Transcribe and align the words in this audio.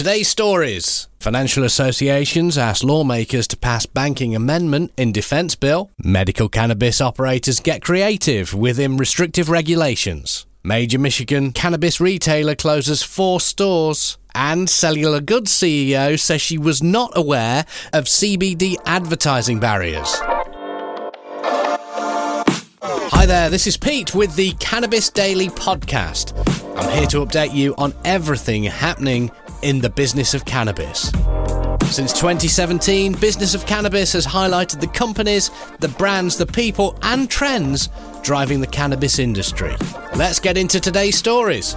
Today's 0.00 0.28
stories. 0.28 1.08
Financial 1.18 1.62
associations 1.62 2.56
ask 2.56 2.82
lawmakers 2.82 3.46
to 3.48 3.56
pass 3.58 3.84
banking 3.84 4.34
amendment 4.34 4.92
in 4.96 5.12
defence 5.12 5.54
bill. 5.54 5.90
Medical 6.02 6.48
cannabis 6.48 7.02
operators 7.02 7.60
get 7.60 7.82
creative 7.82 8.54
within 8.54 8.96
restrictive 8.96 9.50
regulations. 9.50 10.46
Major 10.64 10.98
Michigan 10.98 11.52
cannabis 11.52 12.00
retailer 12.00 12.54
closes 12.54 13.02
four 13.02 13.42
stores. 13.42 14.16
And 14.34 14.70
Cellular 14.70 15.20
Goods 15.20 15.52
CEO 15.52 16.18
says 16.18 16.40
she 16.40 16.56
was 16.56 16.82
not 16.82 17.12
aware 17.14 17.66
of 17.92 18.04
CBD 18.04 18.76
advertising 18.86 19.60
barriers. 19.60 20.18
Hi 23.12 23.26
there, 23.26 23.50
this 23.50 23.66
is 23.66 23.76
Pete 23.76 24.14
with 24.14 24.34
the 24.34 24.52
Cannabis 24.52 25.10
Daily 25.10 25.48
Podcast. 25.48 26.32
I'm 26.74 26.90
here 26.96 27.06
to 27.08 27.18
update 27.18 27.52
you 27.52 27.74
on 27.76 27.92
everything 28.06 28.62
happening 28.62 29.30
in 29.62 29.80
the 29.80 29.90
business 29.90 30.34
of 30.34 30.44
cannabis. 30.44 31.10
Since 31.90 32.12
2017, 32.12 33.14
Business 33.14 33.54
of 33.54 33.66
Cannabis 33.66 34.12
has 34.12 34.24
highlighted 34.24 34.80
the 34.80 34.86
companies, 34.86 35.50
the 35.80 35.88
brands, 35.88 36.36
the 36.36 36.46
people, 36.46 36.96
and 37.02 37.28
trends 37.28 37.88
driving 38.22 38.60
the 38.60 38.66
cannabis 38.66 39.18
industry. 39.18 39.74
Let's 40.14 40.38
get 40.38 40.56
into 40.56 40.78
today's 40.78 41.18
stories. 41.18 41.74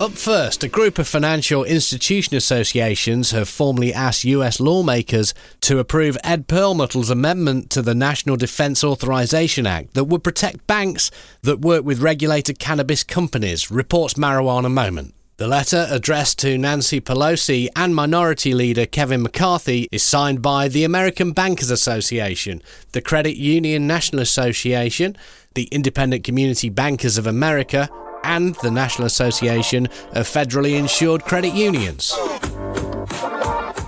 Up 0.00 0.12
first, 0.12 0.62
a 0.62 0.68
group 0.68 1.00
of 1.00 1.08
financial 1.08 1.64
institution 1.64 2.36
associations 2.36 3.32
have 3.32 3.48
formally 3.48 3.92
asked 3.92 4.24
US 4.24 4.60
lawmakers 4.60 5.34
to 5.62 5.80
approve 5.80 6.16
Ed 6.22 6.46
Perlmutter's 6.46 7.10
amendment 7.10 7.70
to 7.70 7.82
the 7.82 7.96
National 7.96 8.36
Defense 8.36 8.84
Authorization 8.84 9.66
Act 9.66 9.94
that 9.94 10.04
would 10.04 10.22
protect 10.22 10.68
banks 10.68 11.10
that 11.42 11.62
work 11.62 11.84
with 11.84 11.98
regulated 11.98 12.60
cannabis 12.60 13.02
companies, 13.02 13.72
reports 13.72 14.14
Marijuana 14.14 14.70
Moment. 14.70 15.14
The 15.38 15.46
letter, 15.46 15.86
addressed 15.88 16.40
to 16.40 16.58
Nancy 16.58 17.00
Pelosi 17.00 17.68
and 17.76 17.94
Minority 17.94 18.54
Leader 18.54 18.86
Kevin 18.86 19.22
McCarthy, 19.22 19.86
is 19.92 20.02
signed 20.02 20.42
by 20.42 20.66
the 20.66 20.82
American 20.82 21.30
Bankers 21.30 21.70
Association, 21.70 22.60
the 22.90 23.00
Credit 23.00 23.36
Union 23.36 23.86
National 23.86 24.20
Association, 24.20 25.16
the 25.54 25.68
Independent 25.70 26.24
Community 26.24 26.70
Bankers 26.70 27.18
of 27.18 27.28
America, 27.28 27.88
and 28.24 28.56
the 28.64 28.70
National 28.72 29.06
Association 29.06 29.86
of 30.10 30.26
Federally 30.26 30.76
Insured 30.76 31.22
Credit 31.22 31.54
Unions. 31.54 32.12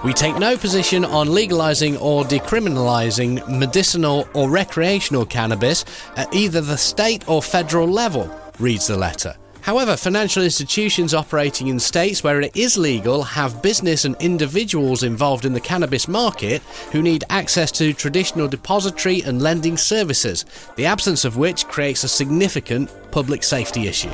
We 0.05 0.13
take 0.13 0.39
no 0.39 0.57
position 0.57 1.05
on 1.05 1.27
legalising 1.27 2.01
or 2.01 2.23
decriminalising 2.23 3.59
medicinal 3.59 4.29
or 4.35 4.49
recreational 4.49 5.27
cannabis 5.27 5.85
at 6.15 6.33
either 6.33 6.61
the 6.61 6.79
state 6.79 7.29
or 7.29 7.43
federal 7.43 7.89
level, 7.89 8.31
reads 8.61 8.87
the 8.87 8.97
letter. 8.97 9.35
However, 9.63 9.97
financial 9.97 10.43
institutions 10.43 11.15
operating 11.15 11.69
in 11.69 11.79
states 11.79 12.25
where 12.25 12.41
it 12.41 12.57
is 12.57 12.79
legal 12.79 13.23
have 13.23 13.63
business 13.63 14.05
and 14.05 14.17
individuals 14.21 15.03
involved 15.03 15.45
in 15.45 15.53
the 15.53 15.61
cannabis 15.61 16.09
market 16.09 16.63
who 16.93 17.03
need 17.03 17.25
access 17.31 17.71
to 17.73 17.93
traditional 17.93 18.49
depository 18.49 19.23
and 19.23 19.43
lending 19.43 19.77
services, 19.77 20.45
the 20.77 20.87
absence 20.87 21.25
of 21.25 21.37
which 21.37 21.67
creates 21.67 22.05
a 22.05 22.09
significant 22.09 22.91
public 23.11 23.43
safety 23.43 23.87
issue. 23.87 24.11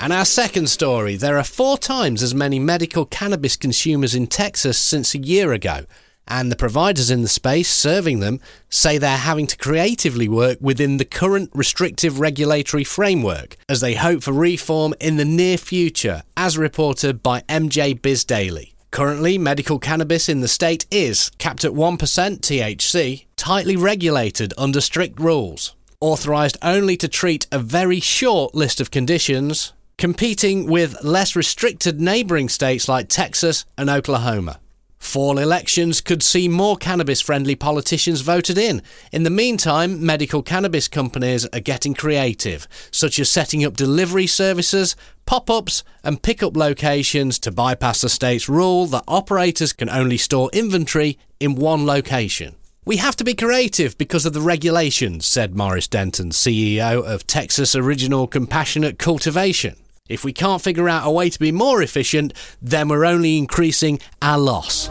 And 0.00 0.12
our 0.12 0.24
second 0.24 0.68
story 0.68 1.14
there 1.14 1.38
are 1.38 1.44
four 1.44 1.78
times 1.78 2.22
as 2.24 2.34
many 2.34 2.58
medical 2.58 3.06
cannabis 3.06 3.56
consumers 3.56 4.16
in 4.16 4.26
Texas 4.26 4.76
since 4.76 5.14
a 5.14 5.18
year 5.18 5.52
ago 5.52 5.86
and 6.28 6.50
the 6.50 6.56
providers 6.56 7.10
in 7.10 7.22
the 7.22 7.28
space 7.28 7.68
serving 7.68 8.20
them 8.20 8.40
say 8.70 8.98
they're 8.98 9.16
having 9.16 9.46
to 9.46 9.56
creatively 9.56 10.28
work 10.28 10.58
within 10.60 10.96
the 10.96 11.04
current 11.04 11.50
restrictive 11.54 12.20
regulatory 12.20 12.84
framework 12.84 13.56
as 13.68 13.80
they 13.80 13.94
hope 13.94 14.22
for 14.22 14.32
reform 14.32 14.94
in 15.00 15.16
the 15.16 15.24
near 15.24 15.58
future, 15.58 16.22
as 16.36 16.56
reported 16.56 17.22
by 17.22 17.40
MJ 17.42 18.00
Biz 18.00 18.24
Daily. 18.24 18.74
Currently, 18.90 19.38
medical 19.38 19.78
cannabis 19.78 20.28
in 20.28 20.40
the 20.40 20.48
state 20.48 20.84
is 20.90 21.30
capped 21.38 21.64
at 21.64 21.72
1% 21.72 21.98
THC, 21.98 23.24
tightly 23.36 23.74
regulated 23.74 24.52
under 24.58 24.82
strict 24.82 25.18
rules, 25.18 25.74
authorised 26.00 26.58
only 26.62 26.96
to 26.98 27.08
treat 27.08 27.46
a 27.50 27.58
very 27.58 28.00
short 28.00 28.54
list 28.54 28.82
of 28.82 28.90
conditions, 28.90 29.72
competing 29.96 30.66
with 30.66 31.02
less 31.02 31.34
restricted 31.34 32.02
neighbouring 32.02 32.50
states 32.50 32.86
like 32.86 33.08
Texas 33.08 33.64
and 33.78 33.88
Oklahoma. 33.88 34.60
Fall 35.02 35.36
elections 35.36 36.00
could 36.00 36.22
see 36.22 36.48
more 36.48 36.76
cannabis 36.76 37.20
friendly 37.20 37.56
politicians 37.56 38.20
voted 38.20 38.56
in. 38.56 38.80
In 39.10 39.24
the 39.24 39.30
meantime, 39.30 40.02
medical 40.06 40.42
cannabis 40.42 40.88
companies 40.88 41.44
are 41.52 41.60
getting 41.60 41.92
creative, 41.92 42.66
such 42.90 43.18
as 43.18 43.28
setting 43.28 43.64
up 43.64 43.76
delivery 43.76 44.28
services, 44.28 44.96
pop 45.26 45.50
ups, 45.50 45.82
and 46.04 46.22
pickup 46.22 46.56
locations 46.56 47.38
to 47.40 47.50
bypass 47.50 48.00
the 48.00 48.08
state's 48.08 48.48
rule 48.48 48.86
that 48.86 49.04
operators 49.08 49.72
can 49.72 49.90
only 49.90 50.16
store 50.16 50.48
inventory 50.52 51.18
in 51.40 51.56
one 51.56 51.84
location. 51.84 52.54
We 52.84 52.96
have 52.98 53.16
to 53.16 53.24
be 53.24 53.34
creative 53.34 53.98
because 53.98 54.24
of 54.24 54.32
the 54.32 54.40
regulations, 54.40 55.26
said 55.26 55.54
Morris 55.54 55.88
Denton, 55.88 56.30
CEO 56.30 57.04
of 57.04 57.26
Texas 57.26 57.74
Original 57.74 58.26
Compassionate 58.26 58.98
Cultivation. 58.98 59.76
If 60.12 60.24
we 60.24 60.32
can't 60.34 60.60
figure 60.60 60.90
out 60.90 61.06
a 61.06 61.10
way 61.10 61.30
to 61.30 61.38
be 61.38 61.52
more 61.52 61.82
efficient, 61.82 62.34
then 62.60 62.88
we're 62.88 63.06
only 63.06 63.38
increasing 63.38 63.98
our 64.20 64.38
loss. 64.38 64.90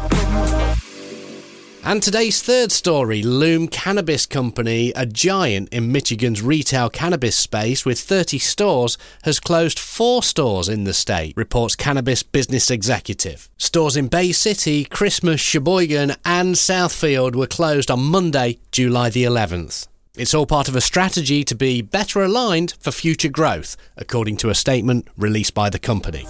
And 1.83 2.01
today's 2.01 2.41
third 2.43 2.71
story 2.71 3.21
Lume 3.21 3.67
Cannabis 3.67 4.25
Company, 4.25 4.91
a 4.95 5.05
giant 5.05 5.69
in 5.69 5.91
Michigan's 5.91 6.41
retail 6.41 6.89
cannabis 6.89 7.35
space 7.35 7.85
with 7.85 7.99
30 7.99 8.39
stores, 8.39 8.97
has 9.23 9.39
closed 9.39 9.77
four 9.77 10.23
stores 10.23 10.69
in 10.69 10.85
the 10.85 10.93
state, 10.93 11.35
reports 11.35 11.75
Cannabis 11.75 12.23
Business 12.23 12.71
Executive. 12.71 13.49
Stores 13.57 13.97
in 13.97 14.07
Bay 14.07 14.31
City, 14.31 14.85
Christmas, 14.85 15.41
Cheboygan, 15.41 16.15
and 16.25 16.55
Southfield 16.55 17.35
were 17.35 17.47
closed 17.47 17.89
on 17.89 17.99
Monday, 17.99 18.59
July 18.71 19.09
the 19.09 19.23
11th. 19.23 19.87
It's 20.17 20.33
all 20.33 20.45
part 20.45 20.67
of 20.67 20.75
a 20.75 20.81
strategy 20.81 21.45
to 21.45 21.55
be 21.55 21.81
better 21.81 22.21
aligned 22.21 22.73
for 22.81 22.91
future 22.91 23.29
growth, 23.29 23.77
according 23.95 24.35
to 24.37 24.49
a 24.49 24.55
statement 24.55 25.07
released 25.15 25.53
by 25.53 25.69
the 25.69 25.79
company. 25.79 26.27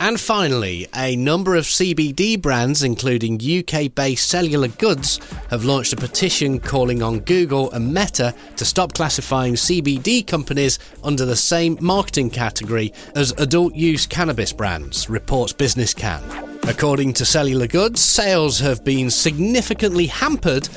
And 0.00 0.20
finally, 0.20 0.86
a 0.94 1.16
number 1.16 1.56
of 1.56 1.64
CBD 1.64 2.40
brands, 2.40 2.84
including 2.84 3.40
UK 3.40 3.92
based 3.92 4.28
cellular 4.28 4.68
goods, 4.68 5.18
have 5.50 5.64
launched 5.64 5.92
a 5.92 5.96
petition 5.96 6.60
calling 6.60 7.02
on 7.02 7.20
Google 7.20 7.72
and 7.72 7.92
Meta 7.92 8.32
to 8.56 8.64
stop 8.64 8.92
classifying 8.94 9.54
CBD 9.54 10.24
companies 10.24 10.78
under 11.02 11.24
the 11.24 11.34
same 11.34 11.76
marketing 11.80 12.30
category 12.30 12.92
as 13.16 13.32
adult 13.38 13.74
use 13.74 14.06
cannabis 14.06 14.52
brands, 14.52 15.10
reports 15.10 15.52
Business 15.52 15.92
Cann. 15.92 16.22
According 16.68 17.14
to 17.14 17.24
Cellular 17.24 17.66
Goods, 17.66 18.00
sales 18.00 18.60
have 18.60 18.84
been 18.84 19.10
significantly 19.10 20.06
hampered 20.06 20.68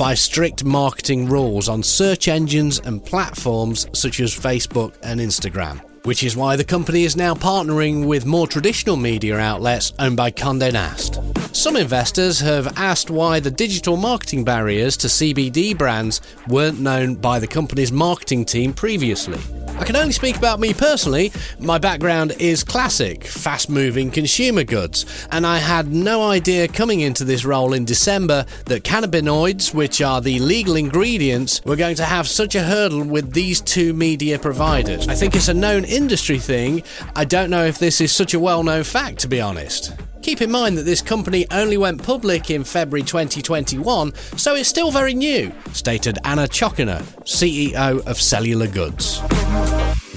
by 0.00 0.14
strict 0.14 0.64
marketing 0.64 1.28
rules 1.28 1.68
on 1.68 1.84
search 1.84 2.26
engines 2.26 2.80
and 2.80 3.04
platforms 3.04 3.86
such 3.92 4.18
as 4.18 4.34
Facebook 4.34 4.94
and 5.02 5.20
Instagram 5.20 5.80
which 6.04 6.22
is 6.22 6.36
why 6.36 6.54
the 6.54 6.64
company 6.64 7.04
is 7.04 7.16
now 7.16 7.34
partnering 7.34 8.06
with 8.06 8.26
more 8.26 8.46
traditional 8.46 8.96
media 8.96 9.38
outlets 9.38 9.92
owned 9.98 10.16
by 10.16 10.30
Condé 10.30 10.72
Nast. 10.72 11.20
Some 11.54 11.76
investors 11.76 12.40
have 12.40 12.78
asked 12.78 13.10
why 13.10 13.40
the 13.40 13.50
digital 13.50 13.96
marketing 13.96 14.44
barriers 14.44 14.96
to 14.98 15.06
CBD 15.06 15.76
brands 15.76 16.20
weren't 16.48 16.80
known 16.80 17.14
by 17.14 17.38
the 17.38 17.46
company's 17.46 17.92
marketing 17.92 18.44
team 18.44 18.72
previously. 18.72 19.40
I 19.76 19.84
can 19.84 19.96
only 19.96 20.12
speak 20.12 20.36
about 20.36 20.60
me 20.60 20.72
personally. 20.72 21.32
My 21.58 21.78
background 21.78 22.36
is 22.38 22.62
classic, 22.62 23.24
fast 23.24 23.68
moving 23.68 24.10
consumer 24.10 24.62
goods, 24.62 25.04
and 25.32 25.44
I 25.44 25.58
had 25.58 25.92
no 25.92 26.22
idea 26.22 26.68
coming 26.68 27.00
into 27.00 27.24
this 27.24 27.44
role 27.44 27.72
in 27.72 27.84
December 27.84 28.46
that 28.66 28.84
cannabinoids, 28.84 29.74
which 29.74 30.00
are 30.00 30.20
the 30.20 30.38
legal 30.38 30.76
ingredients, 30.76 31.60
were 31.64 31.76
going 31.76 31.96
to 31.96 32.04
have 32.04 32.28
such 32.28 32.54
a 32.54 32.62
hurdle 32.62 33.02
with 33.02 33.32
these 33.32 33.60
two 33.60 33.92
media 33.94 34.38
providers. 34.38 35.08
I 35.08 35.14
think 35.14 35.34
it's 35.34 35.48
a 35.48 35.54
known 35.54 35.84
industry 35.84 36.38
thing. 36.38 36.84
I 37.16 37.24
don't 37.24 37.50
know 37.50 37.64
if 37.64 37.78
this 37.78 38.00
is 38.00 38.12
such 38.12 38.32
a 38.32 38.40
well 38.40 38.62
known 38.62 38.84
fact, 38.84 39.18
to 39.20 39.28
be 39.28 39.40
honest. 39.40 39.92
Keep 40.24 40.40
in 40.40 40.50
mind 40.50 40.78
that 40.78 40.84
this 40.84 41.02
company 41.02 41.44
only 41.50 41.76
went 41.76 42.02
public 42.02 42.50
in 42.50 42.64
February 42.64 43.02
2021, 43.02 44.14
so 44.38 44.54
it's 44.54 44.70
still 44.70 44.90
very 44.90 45.12
new, 45.12 45.52
stated 45.74 46.16
Anna 46.24 46.44
Chokina, 46.44 47.02
CEO 47.24 48.02
of 48.06 48.18
Cellular 48.18 48.66
Goods. 48.66 49.20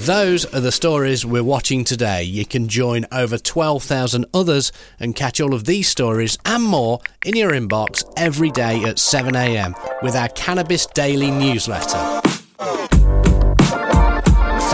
Those 0.06 0.46
are 0.56 0.62
the 0.62 0.72
stories 0.72 1.26
we're 1.26 1.44
watching 1.44 1.84
today. 1.84 2.24
You 2.24 2.46
can 2.46 2.70
join 2.70 3.06
over 3.12 3.38
12,000 3.38 4.26
others 4.34 4.72
and 4.98 5.14
catch 5.14 5.42
all 5.42 5.54
of 5.54 5.66
these 5.66 5.90
stories 5.90 6.38
and 6.46 6.64
more 6.64 7.02
in 7.26 7.36
your 7.36 7.52
inbox 7.52 8.10
every 8.16 8.52
day 8.52 8.82
at 8.86 8.96
7am 8.96 10.02
with 10.02 10.16
our 10.16 10.30
Cannabis 10.30 10.86
Daily 10.86 11.32
newsletter. 11.32 12.37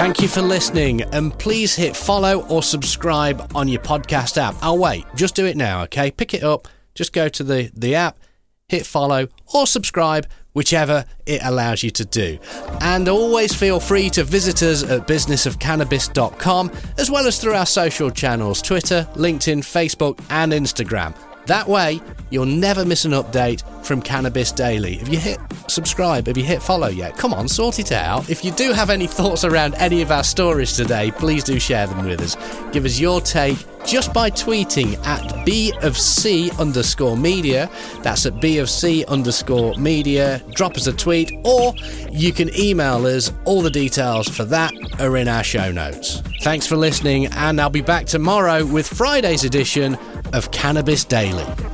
Thank 0.04 0.22
you 0.22 0.28
for 0.28 0.42
listening, 0.42 1.02
and 1.02 1.32
please 1.40 1.78
hit 1.78 1.96
follow 1.96 2.46
or 2.48 2.62
subscribe 2.62 3.50
on 3.56 3.70
your 3.70 3.82
podcast 3.82 4.36
app. 4.36 4.54
I'll 4.62 4.78
wait, 4.78 5.06
just 5.16 5.34
do 5.34 5.46
it 5.46 5.56
now, 5.56 5.84
okay? 5.84 6.12
Pick 6.12 6.34
it 6.34 6.44
up, 6.44 6.68
just 6.94 7.14
go 7.14 7.30
to 7.30 7.42
the, 7.42 7.72
the 7.74 7.96
app, 7.96 8.20
hit 8.68 8.86
follow 8.86 9.30
or 9.54 9.66
subscribe 9.66 10.28
whichever 10.52 11.06
it 11.26 11.40
allows 11.42 11.84
you 11.84 11.90
to 11.92 12.04
do. 12.04 12.38
And 12.82 13.08
always 13.08 13.56
feel 13.56 13.80
free 13.80 14.10
to 14.10 14.26
visit 14.26 14.62
us 14.62 14.84
at 14.84 15.08
businessofcannabis.com 15.08 16.72
as 16.98 17.10
well 17.10 17.26
as 17.26 17.40
through 17.40 17.54
our 17.54 17.66
social 17.66 18.12
channels 18.12 18.62
Twitter, 18.62 19.08
LinkedIn, 19.14 19.60
Facebook, 19.60 20.20
and 20.30 20.52
Instagram. 20.52 21.16
That 21.46 21.68
way, 21.68 22.02
you'll 22.30 22.46
never 22.46 22.86
miss 22.86 23.06
an 23.06 23.12
update 23.12 23.64
from 23.86 24.02
Cannabis 24.02 24.52
Daily. 24.52 24.96
If 24.96 25.10
you 25.10 25.20
hit 25.20 25.40
subscribe, 25.68 26.28
if 26.28 26.38
you 26.38 26.44
hit 26.44 26.62
follow 26.62 26.88
yet, 26.88 27.18
come 27.18 27.34
on, 27.34 27.48
sort 27.48 27.80
it 27.80 27.92
out. 27.92 28.30
If 28.30 28.46
you 28.46 28.52
do 28.52 28.72
have 28.72 28.90
any 28.90 29.08
thoughts 29.20 29.44
around 29.44 29.76
any 29.76 30.02
of 30.02 30.12
our 30.12 30.24
stories 30.24 30.74
today, 30.74 31.12
please 31.12 31.44
do 31.44 31.60
share 31.60 31.88
them 31.88 32.06
with 32.06 32.22
us. 32.22 32.36
Give 32.72 32.86
us 32.86 33.00
your 33.00 33.20
take 33.22 33.58
just 33.86 34.14
by 34.14 34.30
tweeting 34.30 34.98
at 35.06 35.46
B 35.46 35.74
of 35.82 35.98
C 35.98 36.50
underscore 36.58 37.18
media. 37.18 37.70
That's 38.02 38.26
at 38.26 38.40
B 38.40 38.60
of 38.60 38.70
C 38.70 39.04
underscore 39.06 39.76
media. 39.76 40.42
Drop 40.52 40.76
us 40.76 40.88
a 40.88 40.94
tweet, 40.94 41.32
or 41.44 41.74
you 42.10 42.32
can 42.32 42.50
email 42.58 43.06
us. 43.06 43.34
All 43.46 43.62
the 43.62 43.70
details 43.70 44.30
for 44.30 44.46
that 44.46 44.74
are 45.00 45.18
in 45.18 45.28
our 45.28 45.44
show 45.44 45.72
notes. 45.72 46.22
Thanks 46.42 46.66
for 46.66 46.78
listening, 46.78 47.28
and 47.28 47.60
I'll 47.60 47.70
be 47.70 47.82
back 47.82 48.06
tomorrow 48.06 48.66
with 48.66 48.88
Friday's 48.88 49.44
edition 49.44 49.98
of 50.34 50.52
Cannabis 50.52 51.06
Daily. 51.06 51.73